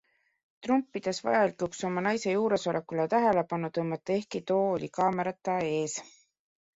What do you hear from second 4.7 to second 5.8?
oli kaamerata